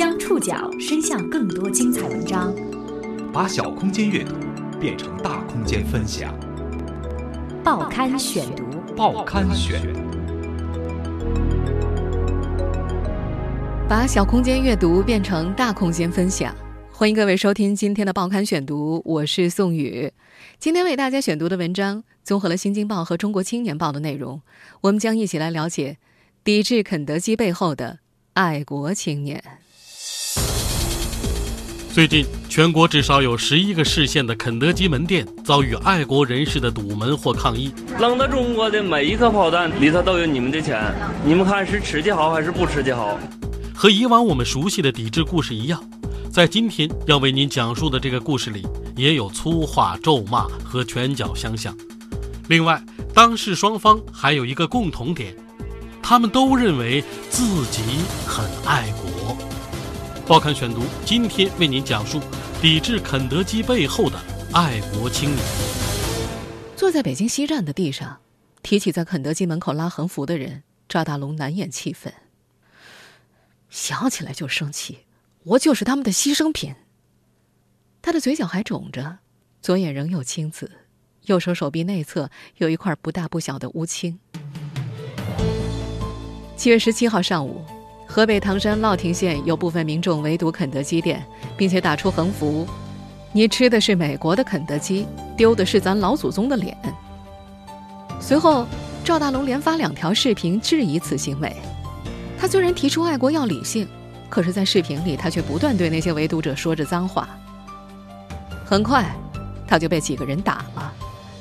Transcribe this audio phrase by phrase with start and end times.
[0.00, 2.54] 将触角伸向更多精彩文章，
[3.30, 4.34] 把小空间阅读
[4.80, 6.34] 变成大空间分享。
[7.62, 8.64] 报刊选读，
[8.96, 9.78] 报刊选。
[13.86, 16.56] 把小空间阅读变成大空间分享，
[16.90, 20.10] 欢迎各位收听今天的报刊选读，我是宋宇。
[20.58, 24.40] 今天为大家选读的文章综合了《新京报》和《中国青年报》的内容，
[24.80, 25.98] 我们将一起来了解
[26.42, 27.98] 抵制肯德基背后的
[28.32, 29.59] 爱国青年。
[31.92, 37.72] 最近，全国至少有十一个市县的肯德基门店遭遇爱国人士的堵门或抗议。
[37.98, 40.80] 扔到中国的每一颗炮弹里头都有你们的钱，
[41.24, 43.18] 你们看是吃的好还是不吃的好？
[43.74, 45.82] 和以往我们熟悉的抵制故事一样，
[46.30, 48.64] 在今天要为您讲述的这个故事里，
[48.96, 51.76] 也有粗话咒骂和拳脚相向。
[52.48, 52.80] 另外，
[53.12, 55.34] 当事双方还有一个共同点，
[56.00, 57.82] 他们都认为自己
[58.28, 59.09] 很爱国。
[60.30, 62.20] 报刊选读今天为您讲述
[62.62, 64.16] 抵制肯德基背后的
[64.52, 65.44] 爱国青年。
[66.76, 68.20] 坐在北京西站的地上，
[68.62, 72.14] 提起在肯德基门口拉横幅的人，赵大龙难掩气愤。
[73.70, 74.98] 想起来就生气，
[75.42, 76.76] 我就是他们的牺牲品。
[78.00, 79.18] 他的嘴角还肿着，
[79.60, 80.70] 左眼仍有青紫，
[81.22, 84.20] 右手手臂内侧有一块不大不小的乌青。
[86.56, 87.64] 七月十七号上午，
[88.12, 91.24] 河北唐山乐亭县有部分民众围堵肯德基店，
[91.56, 92.66] 并且打出横幅
[93.30, 96.76] ：“你吃的是美国的肯德基，丢的是咱老祖宗的脸。”
[98.20, 98.66] 随后，
[99.04, 101.54] 赵大龙连发两条视频质疑此行为。
[102.36, 103.86] 他虽然提出爱国要理性，
[104.28, 107.28] 可是，在视频里，他却不断对那些围堵者说着脏话。
[108.64, 109.08] 很快，
[109.68, 110.92] 他就被几个人打了。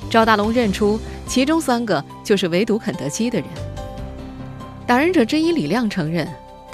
[0.08, 3.48] 赵大龙认出其中三个就是围堵肯德基的人。
[4.86, 6.28] 打人者之一李亮承认，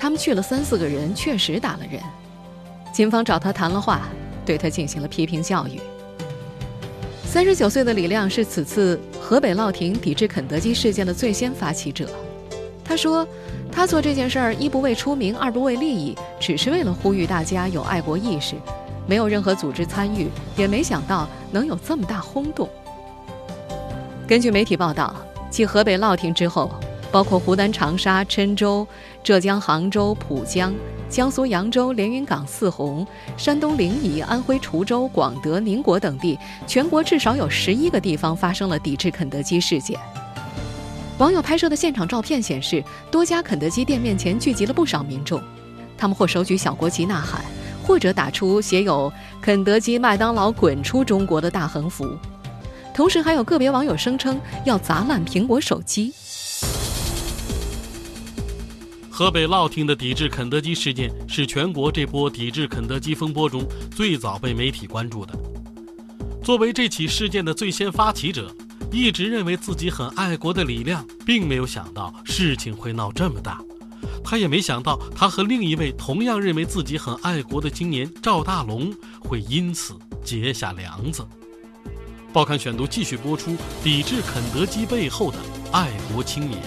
[0.05, 1.99] 他们去了三四个人，确实打了人。
[2.93, 4.01] 警方找他谈了话，
[4.45, 5.81] 对他进行了批评教育。
[7.25, 12.07] 三十九岁的李亮是此次河北乐亭抵制肯德基事件的最先发起者。
[12.83, 13.27] 他说。
[13.71, 18.53] 他做这件事儿，一不为出名，二不为利益，只是为了呼吁大家有爱国意识，
[19.07, 22.69] 没有任何组织参与，也没想到能有这么大轰动。
[24.27, 25.15] 根据媒体报道，
[25.49, 26.71] 继河北乐亭之后，
[27.15, 28.85] 包括湖南长沙、郴州、
[29.23, 30.75] 浙江杭州、浦江、
[31.07, 36.37] 江苏扬州、连云港、泗洪、山东临沂、安徽滁州、广德、宁国等地，
[36.67, 39.97] 全国至少有十一个地方发生了抵制肯德基事件。
[41.17, 45.41] 网友拍摄的现场照片显示，多家肯德基店面前聚集了不少民众，
[45.97, 47.45] 他们或手举小国旗呐喊，
[47.81, 49.09] 或者打出写有
[49.41, 52.05] “肯德基、麦当劳滚出中国”的大横幅。
[52.93, 56.13] 同时，还有个别网友声称要砸烂苹果手机。
[59.17, 65.33] 河北乐亭的抵制肯德基事件是全国这波抵制肯德基风波中最早被媒体关注的。
[66.43, 68.53] 作为这起事件的最先发起者。
[68.91, 73.61] 一直认为自己很爱国的李亮，并没有想到事情会闹这么大。
[74.21, 79.95] 他也没想到，他和另一位同样认为自己很爱国的青年赵大龙会因此
[80.25, 81.25] 结下梁子。
[82.33, 85.37] 报刊选读继续播出：抵制肯德基背后的
[85.71, 86.61] 爱国青年。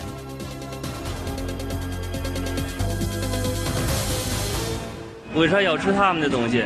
[5.38, 6.64] 为啥要吃他们的东西？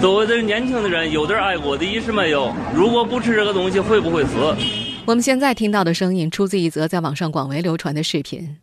[0.00, 2.54] 作为这年轻的人，有点爱国的意识没有？
[2.72, 4.30] 如果不吃这个东西，会不会死？
[5.04, 8.56] 我们现在听到的声音出自一则在网上广为流传的视频。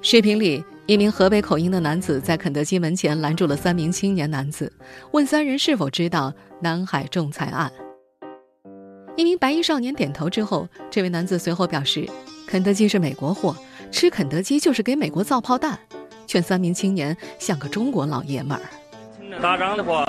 [0.00, 4.72] 视频里，一名河北口音的男子在肯德基门前拦住了三名青年男子，
[5.12, 7.70] 问三人是否知道南海仲裁案。
[9.14, 12.04] 一名白衣少年点头之后，这位男子随后表示
[12.48, 13.54] ：“肯德基是美国货，
[13.92, 15.78] 吃肯德基就是给美国造炮弹。”
[16.26, 18.62] 劝三名青年像个中国老爷们儿。
[19.40, 20.06] 打仗的话，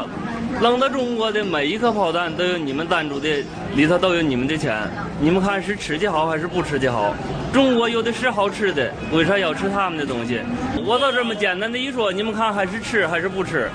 [0.61, 3.43] 扔到中国的每一颗炮弹都有你们赞助的，
[3.73, 4.77] 里头都有你们的钱。
[5.21, 7.15] 你们看是吃的好还是不吃的好？
[7.53, 10.41] 中国有的是好吃的，为啥要吃他们的东西？
[10.85, 13.69] 我倒这么简单的一说，你们看还是吃还是不吃？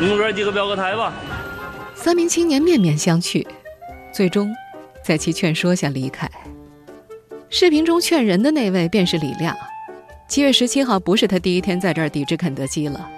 [0.00, 1.12] 你们哥几个表个态吧。
[1.94, 3.46] 三名青年面面相觑，
[4.12, 4.52] 最终
[5.04, 6.28] 在其劝说下离开。
[7.50, 9.56] 视频中劝人的那位便是李亮。
[10.28, 13.08] 七月十七号不是他第一天在这儿抵制肯德基了。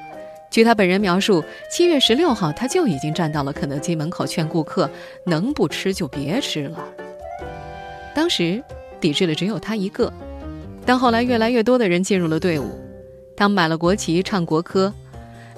[0.48, 4.88] 据他本人描述，七月十六号他就已经站到了肯德基门口劝顾客
[5.26, 6.78] 能不吃就别吃了。
[8.14, 8.62] 当时
[9.00, 10.12] 抵制的只有他一个，
[10.86, 12.78] 但后来越来越多的人进入了队伍，
[13.36, 14.94] 他们买了国旗唱国歌，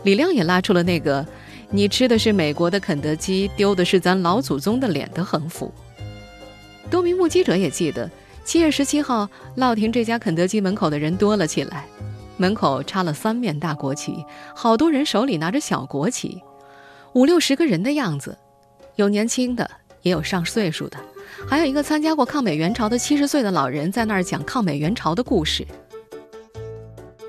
[0.04, 1.26] 李亮也拉出了那个
[1.68, 5.70] “你吃的是美国的肯德基，丢的是咱老祖宗的脸”的横幅。
[6.90, 8.10] 多名目击者也记得，
[8.44, 11.86] 七月十七号乐亭这家肯德基门口的人多了起来。
[12.36, 14.24] 门口插了三面大国旗，
[14.54, 16.42] 好多人手里拿着小国旗，
[17.12, 18.36] 五六十个人的样子，
[18.96, 19.70] 有年轻的，
[20.02, 20.96] 也有上岁数的，
[21.46, 25.64] 还有一个参加过抗美援朝的七十岁的老人在那儿讲抗美援朝的故事。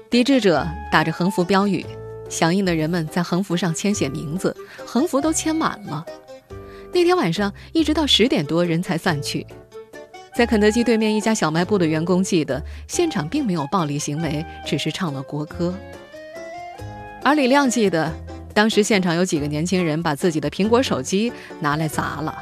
[0.10, 1.86] 抵制者打着横幅标语，
[2.28, 6.04] 响应的人们在横幅上签写名字，横幅都签满了。
[6.92, 9.46] 那天晚上一直到十点多人才散去。
[10.36, 15.74] 在肯德基对面一家小卖部的员工记得，现场并没有暴力行为，只是唱了国歌。
[17.24, 18.12] 而李亮记得，
[18.52, 22.36] 当时现场有几个年轻人把自己的苹果手机拿来砸了。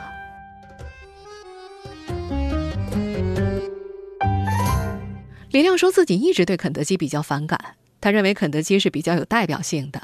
[5.50, 7.60] 李亮说自己一直对肯德基比较反感，
[8.00, 10.02] 他认为肯德基是比较有代表性的。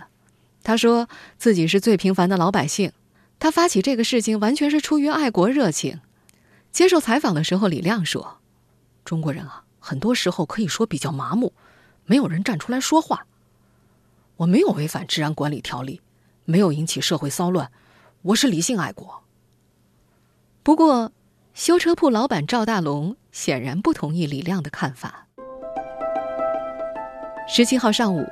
[0.61, 1.07] 他说
[1.37, 2.91] 自己是最平凡的老百姓，
[3.39, 6.01] 他发起这个事情完全是出于爱国热情。
[6.77, 8.37] 接受采访的时候，李亮说
[9.03, 11.51] ：“中国人啊，很多时候可以说比较麻木，
[12.05, 13.25] 没有人站出来说话。
[14.35, 16.01] 我没有违反治安管理条例，
[16.45, 17.71] 没有引起社会骚乱，
[18.21, 19.23] 我是理性爱国。”
[20.61, 21.11] 不过，
[21.55, 25.25] 修车铺老板赵大龙显然不同意李亮的看法。
[27.47, 28.23] 十七号上午，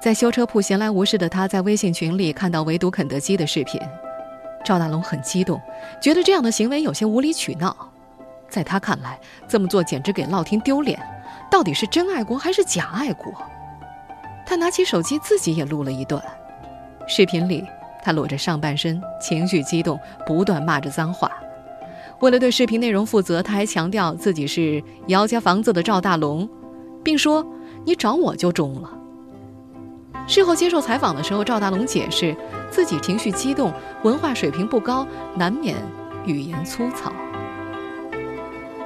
[0.00, 3.80] 在修车铺闲来无事的他，在微信群里看到围堵肯德基的视频。
[4.64, 5.62] 赵大龙很激动，
[6.02, 7.91] 觉得这样的行为有些无理取闹。
[8.52, 9.18] 在他看来，
[9.48, 11.00] 这么做简直给乐天丢脸。
[11.50, 13.32] 到底是真爱国还是假爱国？
[14.44, 16.22] 他拿起手机自己也录了一段。
[17.08, 17.64] 视频里，
[18.02, 21.32] 他裸着上半身，情绪激动，不断骂着脏话。
[22.20, 26.46] 为了对视频内容负责，他还强调自己是姚家房子的赵大龙，
[27.02, 27.44] 并说
[27.86, 28.90] ：“你找我就中了。”
[30.28, 32.36] 事后接受采访的时候，赵大龙解释
[32.70, 33.72] 自己情绪激动，
[34.04, 35.76] 文化水平不高，难免
[36.26, 37.10] 语言粗糙。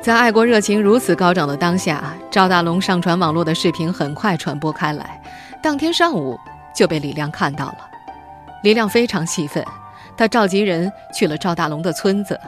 [0.07, 5.21] 在爱国热情如此高涨的当下，赵大龙上传网络的视频很快传播开来，
[5.61, 6.39] 当天上午
[6.73, 7.79] 就被李亮看到了。
[8.63, 9.65] 李亮非常气愤，
[10.17, 12.39] 他召集人去了赵大龙的村子。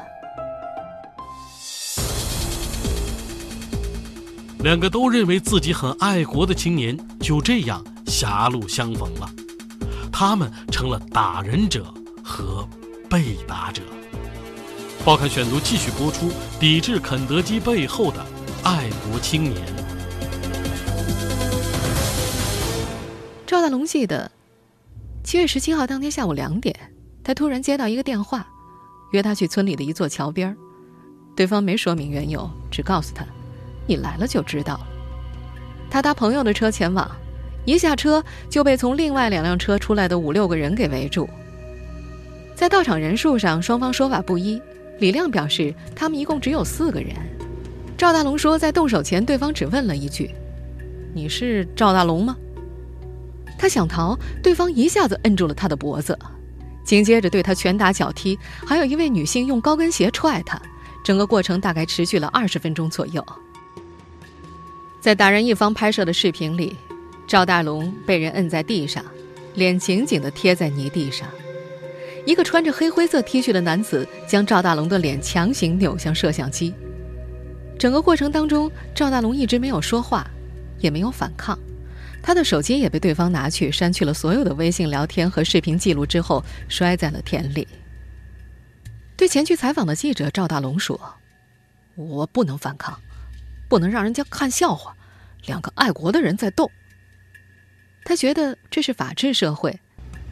[4.60, 7.84] 两个都认为自己很爱国的青年就这样。
[8.06, 9.28] 狭路相逢了，
[10.12, 12.64] 他们成了打人者和
[13.10, 13.82] 被打者。
[15.04, 16.30] 报刊选读继续播出：
[16.60, 18.24] 抵制肯德基背后的
[18.62, 19.56] 爱国青年。
[23.46, 24.30] 赵大龙记得，
[25.24, 26.74] 七月十七号当天下午两点，
[27.24, 28.46] 他突然接到一个电话，
[29.12, 30.54] 约他去村里的一座桥边
[31.34, 33.24] 对方没说明缘由，只告诉他
[33.88, 34.86] ：“你来了就知道了。”
[35.90, 37.10] 他搭朋友的车前往。
[37.64, 41.28] 一下车就被从另外两辆车出来的五六个人给围住。
[42.54, 44.58] 在到场人数上，双方说法不一。
[44.98, 47.14] 李亮表示他们一共只有四个人。
[47.96, 50.30] 赵大龙说，在动手前，对方只问了一句
[51.14, 52.36] ：“你是赵大龙吗？”
[53.58, 56.16] 他想逃，对方一下子摁住了他的脖子，
[56.84, 60.60] 紧接着对他拳打脚踢，还有一位女性用高跟鞋踹他。
[61.04, 63.24] 整个过程大概持续了二十分钟左右。
[65.00, 66.76] 在打人一方拍摄的视频里。
[67.26, 69.04] 赵大龙被人摁在地上，
[69.54, 71.28] 脸紧紧地贴在泥地上。
[72.28, 76.74] 一个穿着黑灰色 T 恤的男子将赵大龙的脸强行扭向摄像机。
[77.78, 80.28] 整个过程当中，赵大龙一直没有说话，
[80.78, 81.58] 也没有反抗。
[82.22, 87.66] 他的手机也被对方拿去，删去了所有的微信聊天和视频记录之后，摔在了田里。
[89.16, 91.00] 对前去采访的记者，赵大龙说
[91.96, 93.00] ：“我不能反抗，
[93.70, 94.94] 不能让人家看笑话。
[95.46, 96.70] 两个爱国的人在斗。”
[98.04, 99.80] 他觉得这是法治社会，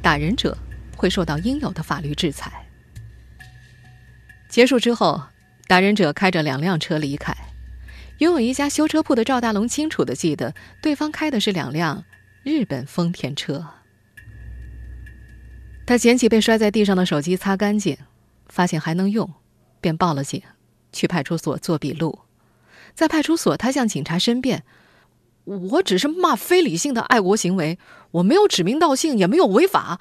[0.02, 0.58] 打人者
[0.96, 2.66] 会受到应有的法律制裁。
[4.48, 5.22] 结束之后，
[5.68, 7.36] 打人者开着两辆车离开。
[8.18, 12.04] 拥有一家修车铺的赵大龙清楚的记得，对方开的是两辆
[12.42, 13.66] 日本丰田车。
[15.86, 17.98] 他捡起被摔在地上的手机，擦干净，
[18.48, 19.30] 发现还能用，
[19.80, 20.42] 便报了警，
[20.92, 22.20] 去派出所做笔录。
[22.94, 24.64] 在派出所，他向警察申辩。
[25.44, 27.78] 我只是骂非理性的爱国行为，
[28.12, 30.00] 我没有指名道姓，也没有违法，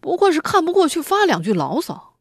[0.00, 2.14] 不过是看不过去发两句牢骚。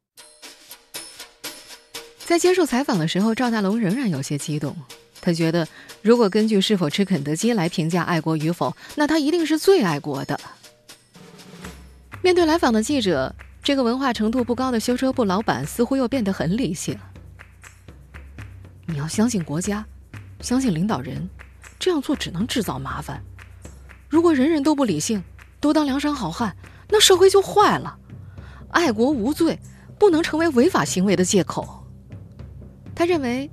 [2.20, 4.76] 在接受采访的时候，赵大龙仍然有些激动。
[5.22, 5.68] 他觉得，
[6.02, 10.40] 如果根据是否吃肯德基来评价爱国与否，那他一定是最爱国的。
[12.22, 16.98] 面对来访的记者，这个文化程度不高的修车部老板似乎又变得很理性。
[18.88, 19.86] 你要相信国家，
[20.42, 21.28] 相信领导人。
[21.78, 23.22] 这样做只能制造麻烦。
[24.10, 25.24] 如果人人都不理性，
[25.60, 26.56] 都当梁山好汉，
[26.90, 27.98] 那社会就坏了。
[28.70, 29.60] 爱国无罪，
[29.98, 31.84] 不能成为违法行为的借口。
[32.94, 33.50] 他认为，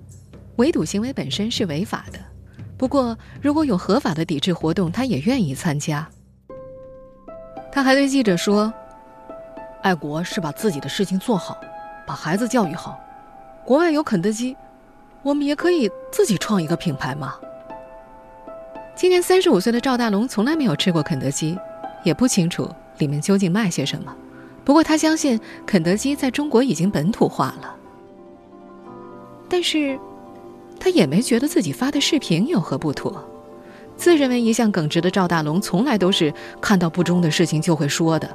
[0.56, 2.18] 围堵行为本身是违法的，
[2.76, 6.08] 不过，如果有合法的抵制活动，他也愿意参加。
[7.70, 8.72] 他还对记者说
[9.82, 11.58] ：“爱国是把自己的事情做好，
[12.06, 13.00] 把孩子教育好。
[13.64, 14.56] 国外有肯德基，
[15.22, 17.36] 我们也可以自己创一个品牌嘛。”
[18.94, 21.58] 今年三十五岁的赵大龙从来没有吃过肯德基，
[22.04, 22.68] 也不清楚
[22.98, 24.14] 里面究竟卖些什么。
[24.64, 27.76] 不过他相信肯德基在中国已经本土化了。
[29.48, 29.98] 但是。
[30.80, 33.24] 他也没觉得自己发的视频有何不妥，
[33.96, 38.28] 自认为一向耿直的赵大龙从来都是看到不忠的事情就会说的，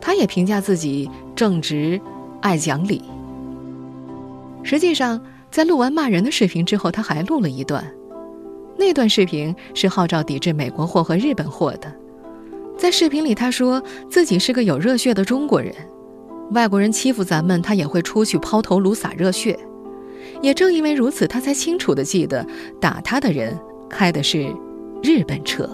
[0.00, 2.00] 他也评价自己正直、
[2.40, 3.00] 爱讲理。
[4.64, 7.88] 实际上，在录完骂人的视频之后，他还录了一段，
[8.76, 11.94] 那段视频是号召抵制美国货和日本货的。
[12.78, 15.74] 在视频里，他说自己是个有热血的中国人，
[16.52, 19.58] 外国人欺负咱们，他也会出去抛头颅洒热血。
[20.40, 22.46] 也正因为如此，他才清楚的记得
[22.80, 23.58] 打他的人
[23.90, 24.54] 开的是
[25.02, 25.68] 日本车。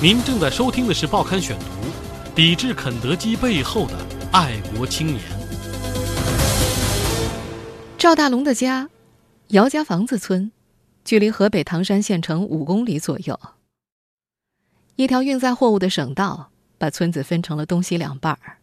[0.00, 1.64] 您正在收听的是《报刊选读》，
[2.34, 3.94] 抵制肯德基背后的
[4.30, 5.20] 爱国青年。
[7.98, 8.88] 赵大龙的家，
[9.48, 10.52] 姚家房子村，
[11.04, 13.36] 距离河北唐山县城五公里左右。
[14.96, 18.56] 一条运载货物的省道把村子分成了东西两半儿。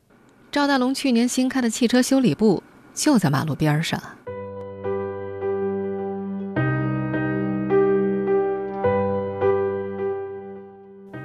[0.52, 2.62] 赵大龙去年新开的汽车修理部。
[2.94, 4.00] 就在马路边上。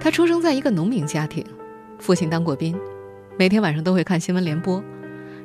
[0.01, 1.45] 他出生在一个农民家庭，
[1.99, 2.75] 父亲当过兵，
[3.39, 4.83] 每天晚上都会看新闻联播。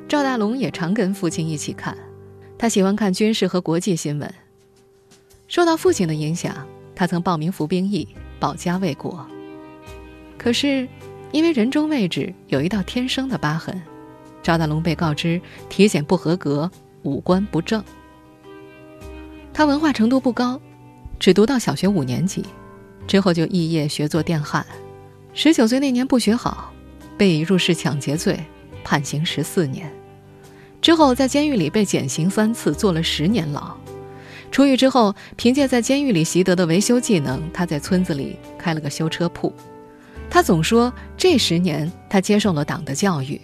[0.08, 1.94] 赵大龙也常跟父亲一起看，
[2.56, 4.34] 他喜欢看军事和国际新闻。
[5.46, 8.08] 受到父亲的影响，他曾报名服兵役，
[8.40, 9.28] 保家卫国。
[10.44, 10.86] 可是，
[11.32, 13.80] 因为人中位置有一道天生的疤痕。
[14.42, 16.70] 赵大龙被告知体检不合格，
[17.02, 17.82] 五官不正。
[19.54, 20.60] 他文化程度不高，
[21.18, 22.44] 只读到小学五年级，
[23.06, 24.66] 之后就肄业学做电焊。
[25.32, 26.70] 十九岁那年不学好，
[27.16, 28.38] 被以入室抢劫罪
[28.84, 29.90] 判刑十四年。
[30.82, 33.74] 之后在监狱里被减刑三次，坐了十年牢。
[34.50, 39.50] 出狱之后，凭借在监狱里习得的维修技能，他在村子里开了个修车铺。
[40.34, 43.40] 他总说，这十年他接受了党的教育。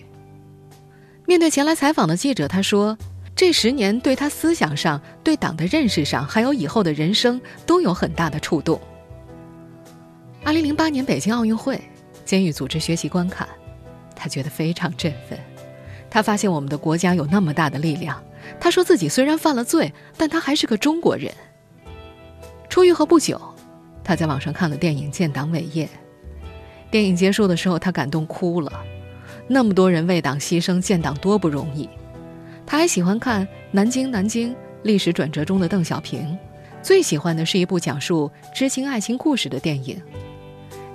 [1.24, 2.98] 面对前来采访的记者，他说
[3.36, 8.80] ：“这十年对他思想上、对党的认识上，还有以后的人生都有很大的触动。”
[10.42, 11.80] 二零零八年北京奥运会，
[12.24, 13.48] 监狱组织学习观看，
[14.16, 15.38] 他觉得非常振奋。
[16.10, 18.20] 他发现我们的国家有那么大的力量。
[18.58, 21.32] 他说自己虽然犯了罪，但他还是个中国人。
[22.68, 23.40] 出狱后不久，
[24.02, 25.86] 他在网上看了电影《建党伟业》。
[26.90, 28.72] 电影结束的时候，他感动哭了。
[29.46, 31.88] 那么多人为党牺牲，建党多不容易。
[32.66, 36.38] 他还喜欢看《南京南京》历史转折中的邓小平，
[36.82, 40.00] 最喜欢的是一部讲述知青爱情故事的电影。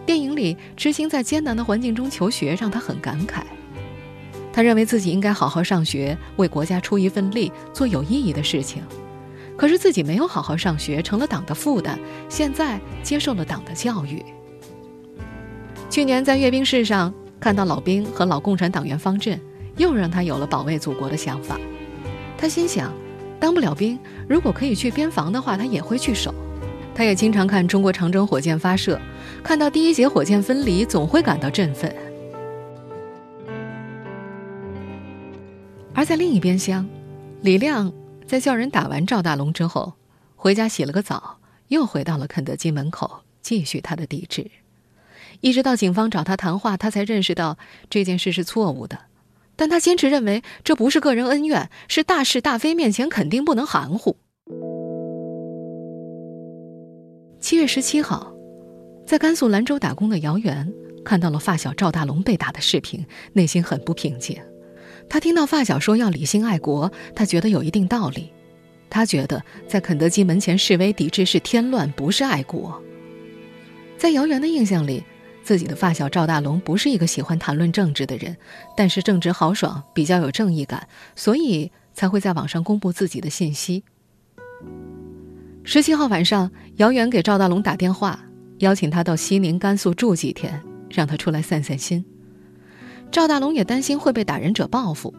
[0.06, 3.42] 电影里，知青在艰难的环境中求学，让他很感慨。
[4.54, 8.82] 他认为自己应该好好上学，为国家出一份力，做有意义的事情。
[9.58, 12.00] 可是自己没有好好上学，成了党的负担。
[12.30, 14.24] 现在接受了党的教育。
[15.96, 17.14] 去年在阅兵式上。
[17.40, 19.40] 看到老兵和老共产党员方阵，
[19.78, 21.58] 又让他有了保卫祖国的想法。
[22.38, 22.94] 他心想，
[23.40, 23.98] 当不了兵，
[24.28, 26.36] 如果可以去边防的话，他也会去守。
[26.94, 29.00] 他也经常看中国长征火箭发射，
[29.42, 31.96] 看到第一节火箭分离，总会感到振奋。
[35.94, 36.86] 而在另一边厢，
[37.42, 37.90] 李亮
[38.28, 39.94] 在叫人打完赵大龙之后，
[40.36, 41.38] 回家洗了个澡，
[41.70, 44.52] 又回到了肯德基门口，继续他的抵制。
[45.42, 47.58] 一直到警方找他谈话，他才认识到
[47.90, 48.98] 这件事是错误的。
[49.58, 54.18] 但他坚持认为这不是个人恩怨，是大是大非面前肯定不能含糊。
[57.40, 58.34] 七月十七号，
[59.06, 60.70] 在甘肃兰州打工的姚元
[61.06, 64.38] 看到了发小赵大龙被打的视频，内心很不平静。
[65.08, 68.34] 他听到发小说要理性爱国，他觉得有一定道理。
[68.90, 72.82] 他觉得在肯德基门前示威抵制是添乱，不是爱国。
[73.98, 75.02] 在姚元的印象里。
[75.46, 78.36] 自己的发小赵大龙不是一个喜欢谈论政治的人，
[78.76, 83.84] 但是正直豪爽，比较有正义感，所以才会在网上公布自己的信息。
[85.64, 88.20] 十七号晚上，姚远给赵大龙打电话，
[88.58, 90.60] 邀请他到西宁、甘肃住几天，
[90.90, 92.04] 让他出来散散心。
[93.12, 95.14] 赵大龙也担心会被打人者报复，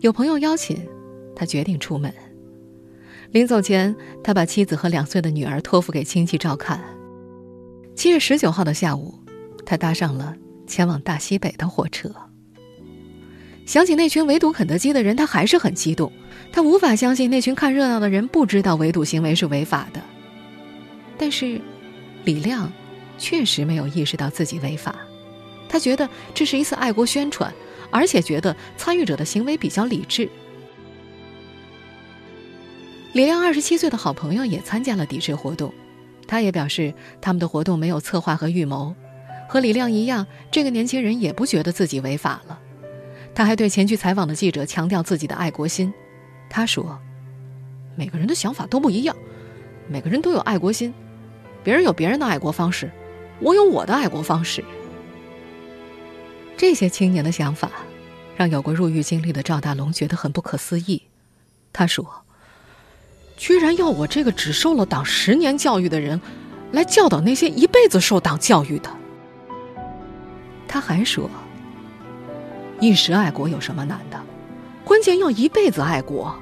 [0.00, 0.76] 有朋友邀请，
[1.36, 2.12] 他决定出门。
[3.30, 6.82] 临走前，他把妻子和两岁的女儿托付给亲戚照看。
[7.94, 9.21] 七月十九号的下午。
[9.64, 10.34] 他搭上了
[10.66, 12.10] 前往大西北的火车。
[13.64, 16.12] 想起那群围堵肯德基的人，他还是很激动。
[16.52, 20.02] 他无法相信那群看热闹的人不知道围堵行为是违法的。
[21.16, 21.60] 但是，
[22.24, 22.70] 李亮
[23.18, 24.96] 确实没有意识到自己违法，
[25.68, 27.52] 他觉得这是一次爱国宣传，
[27.90, 30.28] 而且觉得参与者的行为比较理智。
[33.12, 35.72] 李亮二十七岁的好朋友也参加了抵制活动，
[36.26, 38.94] 他也表示他们的活动没有策划和预谋。
[39.52, 42.58] 和李亮一样，这个年轻人也不觉得自己违法了。
[43.34, 45.92] 他还对前去采访的记者强调自己的爱国心。
[46.48, 46.98] 他说
[47.94, 49.14] ：“每个人的想法都不一样，
[49.90, 50.94] 每个人都有爱国心，
[51.62, 52.90] 别人有别人的爱国方式，
[53.40, 54.64] 我有我的爱国方式。”
[56.56, 57.70] 这些青年的想法，
[58.34, 61.02] 让有过入狱经历的赵大龙觉得很不可思议。
[61.74, 62.24] 他说
[63.36, 66.18] ：“居然要我这个只受了党十年教育的人，
[66.72, 68.90] 来教导那些一辈子受党教育的。”
[70.72, 71.28] 他还说
[72.80, 74.18] ：“一时爱国有什么难的？
[74.86, 76.34] 关键要一辈子爱国。”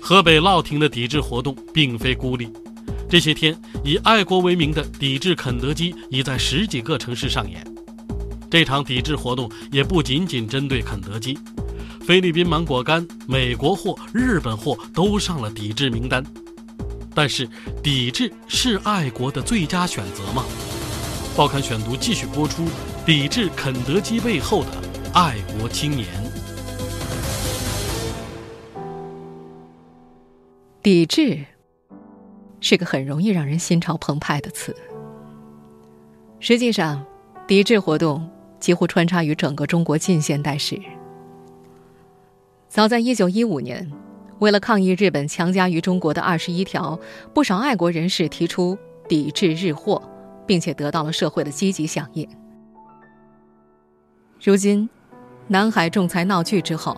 [0.00, 2.48] 河北乐亭的抵制活动并非孤立，
[3.10, 7.60] 这些天以爱国为名的抵制肯德基已在十几个城市上演。
[8.48, 11.36] 这场抵制活动也不仅仅针对肯德基，
[12.06, 16.24] 菲律宾芒果干、美国货、日本货都上了抵制名单。
[17.20, 17.48] 但是，
[17.82, 20.44] 抵制是爱国的最佳选择吗？
[21.36, 22.64] 报刊选读继续播出：
[23.04, 24.68] 抵制肯德基背后的
[25.12, 26.06] 爱国青年。
[30.80, 31.44] 抵制
[32.60, 34.72] 是个很容易让人心潮澎湃的词。
[36.38, 37.04] 实际上，
[37.48, 40.80] 抵制活动几乎穿插于整个中国近现代史。
[42.68, 43.90] 早在一九一五年，
[44.40, 46.98] 为了抗议日本强加于中国的二十一条，
[47.34, 48.78] 不少爱国人士提出
[49.08, 50.02] 抵制日货。
[50.48, 52.26] 并且得到了社会的积极响应。
[54.42, 54.88] 如今，
[55.46, 56.96] 南海仲裁闹剧之后，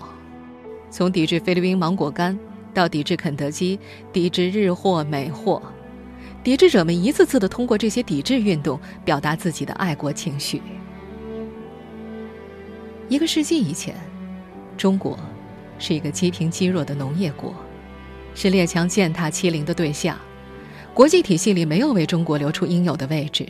[0.89, 2.39] 从抵制菲律宾芒果干
[2.73, 3.77] 到抵制肯德基、
[4.13, 5.61] 抵制日货美货，
[6.45, 10.63] 抵制者们一次次的通过这些抵制运动表达自己的爱国情绪。
[13.09, 13.97] 一个世纪以前，
[14.77, 15.19] 中国
[15.81, 17.53] 是一个积贫积弱的农业国，
[18.37, 20.17] 是列强践踏欺凌的对象。
[20.95, 23.47] 国际体系里没有为中国留出应有的位置，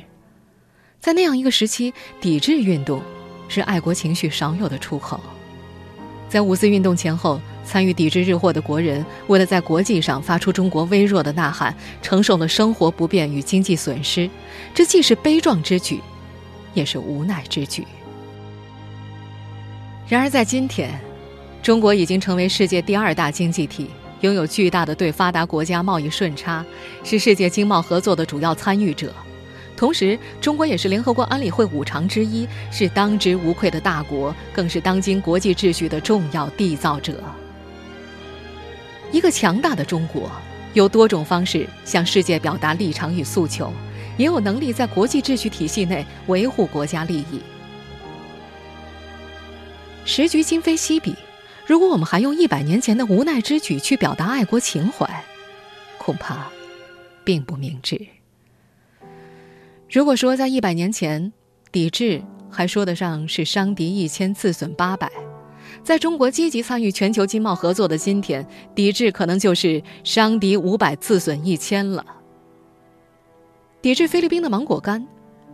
[1.00, 3.02] 在那样一个时期，抵制运动
[3.48, 5.20] 是爱国情绪少有的出口。
[6.28, 14.30] 在五四运动前后，参与抵制日货的国人，为了在国际上发出中国微弱的呐喊，承受了生活不便与经济损失，
[14.72, 16.00] 这既是悲壮之举，
[16.72, 17.84] 也是无奈之举。
[20.06, 21.00] 然而，在今天，
[21.62, 23.90] 中国已经成为世界第二大经济体。
[24.20, 26.62] 拥有巨大的对发达国家贸易顺差，
[27.02, 29.14] 是世界经贸合作的主要参与者。
[29.74, 37.18] 同时，中国也是联合国安理会五常之一，是当之无愧的大国，更是当今国际秩序的重要缔造者。
[39.10, 40.30] 一个强大的中国，
[40.74, 43.72] 有多种方式向世界表达立场与诉求，
[44.18, 47.40] 也有能力在国际秩序体系内维护国家利益。
[50.04, 51.16] 时局今非昔比。
[51.70, 55.24] 如果我们还用一百年前的无奈之举去表达爱国情怀，
[55.98, 56.50] 恐怕
[57.22, 58.08] 并不明智。
[59.88, 61.32] 如果说在一百年前，
[61.70, 65.08] 抵制还说得上是伤敌一千自损八百，
[65.84, 72.04] 在中国积极参与全球经贸合作的今天，抵制可能就是伤敌五百自损一千了。
[73.80, 75.06] 抵制菲律宾的芒果干。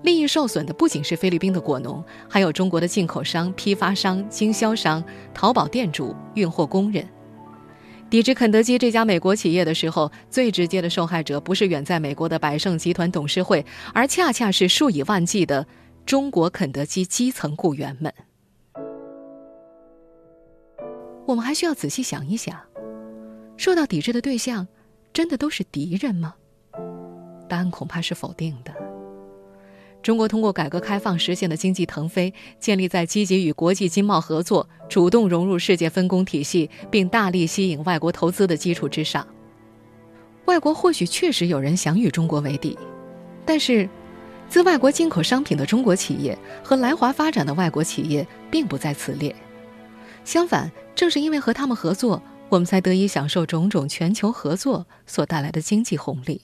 [0.02, 5.02] 利益受损的不仅是菲律宾的果农，还有中国的进口商、批发商、经销商、
[5.34, 7.06] 淘宝店主、运货工人。
[8.08, 15.66] 抵制肯德基这家美国企业的时候，最直接的受害者不是远在美国的百胜集团董事会，而恰恰是数以万计的
[16.04, 18.14] 中国肯德基基层雇员们。
[21.26, 22.56] 我们还需要仔细想一想：
[23.56, 24.68] 受到抵制的对象，
[25.12, 26.34] 真的都是敌人吗？
[27.48, 28.85] 答案恐怕是否定的。
[30.06, 39.26] 中国通过改革开放实现的经济腾飞，建立在积极与国际经贸合作、主动融入世界分工体系，并大力吸引外国投资的基础之上。
[40.44, 42.78] 外国或许确实有人想与中国为敌，
[43.44, 43.88] 但是，
[44.48, 49.34] 自外国进口商品的中国企业和来华发展的外国企业并不在此列。
[50.24, 56.40] 相反，正是因为和他们合作，我们才得以享受种种全球合作所带来的经济红利。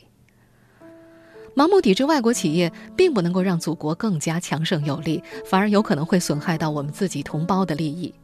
[1.54, 8.14] 盲目抵制外国企业，并不能够让祖国更加强盛有力，反而有可能会损害到我们自己同胞的利益，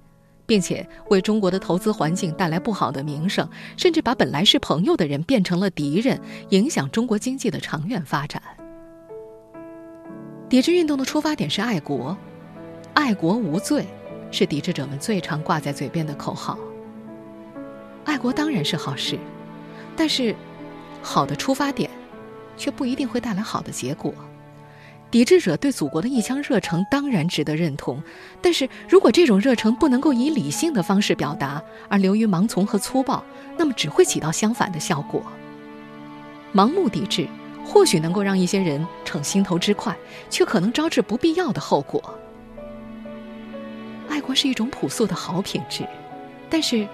[0.46, 8.42] 并且为中国的投资环境带来不好的名声，甚至把本来是朋友的人变成了敌人，影响中国经济的长远发展。
[10.48, 12.16] 抵制运动的出发点是爱国，
[12.94, 13.84] 爱国无罪，
[14.30, 16.58] 是抵制者们最常挂在嘴边的口号。
[18.06, 19.18] 爱国当然是好事，
[19.94, 20.34] 但是
[21.02, 21.90] 好的出发点
[22.58, 24.12] 却不一定会带来好的结果。
[25.10, 28.02] 抵制者对祖国的一腔热诚当然值得认同，
[28.42, 33.24] 但是如果这种热诚不能够以理性的方式表达，而流于盲从和粗暴，
[33.56, 35.22] 那么只会起到相反的效果。
[36.52, 37.26] 盲目抵制
[37.64, 39.96] 或许能够让一些人逞心头之快，
[40.28, 42.02] 却可能招致不必要的后果。
[44.10, 45.86] 爱国是一种朴素的好品质，
[46.50, 46.86] 但是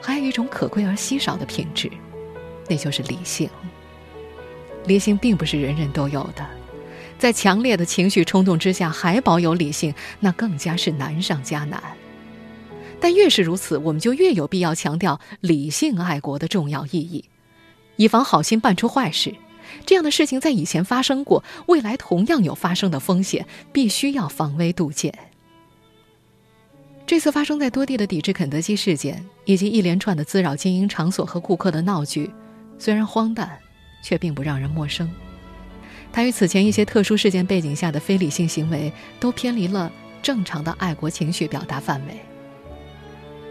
[0.00, 1.90] 还有一种可贵而稀少的品质，
[2.66, 3.50] 那就是理性。
[4.86, 6.46] 理性并不是人人都有的。
[7.18, 11.82] 在强烈的情绪冲动之下还保有理性，那更加是难上加难。
[13.00, 17.24] 但越是如此，我们就越有必要强调理性爱国的重要意义，
[17.96, 19.34] 以防好心办出坏事。
[19.84, 25.12] 这样的事情在以前发生过，未来同样有发生的风险，必须要防微杜渐。
[27.06, 32.30] 这次发生在多地的抵制肯德基事件，以及一连串的滋扰经营场所和顾客的闹剧，
[32.78, 33.58] 虽然荒诞，
[34.02, 35.10] 却并不让人陌生。
[36.12, 42.18] 它与此前一些特殊事件背景下的非理性行为都偏离了正常的爱国情绪表达范围。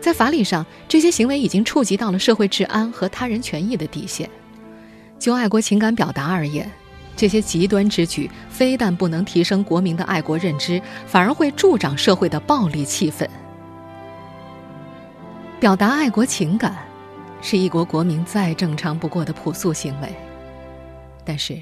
[0.02, 4.30] 在法理上，这些行为已经触及到了社会治安和他人权益的底线。
[5.20, 6.72] 就爱国情感表达而言，
[7.16, 13.28] 这些极端之举非但不能提升国民的爱国认知，反而会助长社会的暴力气氛。
[15.60, 16.78] 表达爱国情感，
[17.42, 20.16] 是一国国民再正常不过的朴素行为，
[21.28, 21.58] 但是。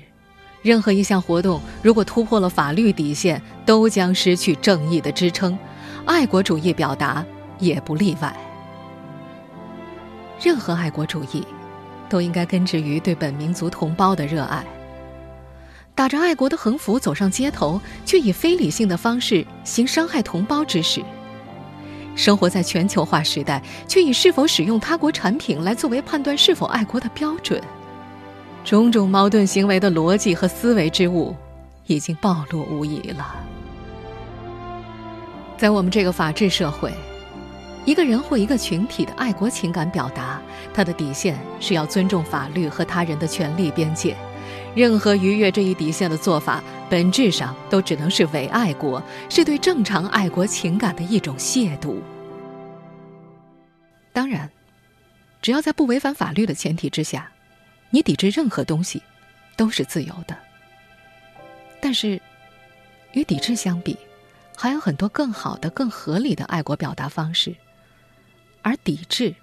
[0.62, 5.56] 任何一项活动，如果突破了法律底线，都将失去正义的支撑，
[6.06, 7.24] 爱国主义表达
[7.60, 8.36] 也不例外。
[10.42, 11.46] 任何爱国主义，
[12.10, 14.66] 都应该根植于对本民族同胞的热爱。
[15.94, 21.02] 打着爱国的横幅走上街头，却以非理性的方式行伤害同胞之事；
[22.16, 27.62] 生活在全球化时代，却以是否使用他国产品来作为判断是否爱国的标准。
[28.66, 31.36] 种种矛盾行为的逻辑和思维之物，
[31.86, 33.36] 已经暴露无遗了。
[35.56, 36.92] 在我们这个法治社会，
[37.86, 40.42] 一个人或一个群体的爱国情感表达，
[40.74, 44.18] 它的底线是要尊重法律和他人的权利边界。
[44.74, 51.98] 任何逾越这一底线的做法，本质上都只能是伪爱国，是对正常爱国情感的一种亵渎。
[54.12, 54.50] 当然，
[55.40, 57.30] 只要在不违反法律的前提之下。
[57.96, 59.02] 你抵制任何东西，
[59.56, 60.38] 都是自由的。
[61.80, 62.22] 但是，
[63.14, 63.98] 与抵制相比，
[64.54, 67.56] 还有很多更好的、更合理的爱国表达方式。
[68.62, 69.34] 而抵制，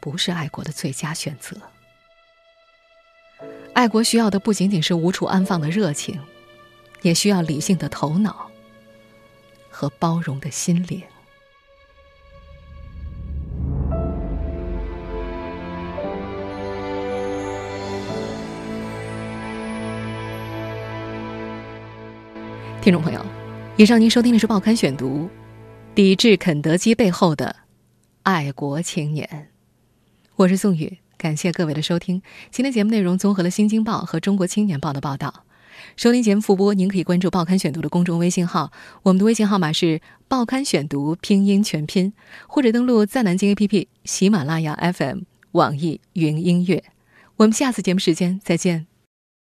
[0.00, 1.56] 不是爱国的最佳选择。
[3.72, 6.20] 爱国需要的不仅仅是无处安放的热情，
[7.02, 8.50] 也需要理性的头脑
[9.70, 11.00] 和包容的心灵。
[22.82, 23.24] 听众朋友，
[23.76, 25.26] 以上您收听的是《报刊选读》，
[25.94, 27.54] 抵制肯德基背后的
[28.24, 29.50] 爱国青年。
[30.34, 32.20] 我是宋宇，感谢各位的收听。
[32.50, 35.44] 今天节目内容综合了《新京报》和《中国青年报》的报道。
[35.96, 38.72] 收听节目复播，您可以关注《报刊选读》的公众微信号，
[39.04, 42.12] 我们的微信号码是“报刊选读”拼音全拼，
[42.48, 45.20] 或者登录在南京 APP、喜马拉雅 FM、
[45.52, 46.82] 网易云音乐。
[47.36, 48.88] 我们下次节目时间再见。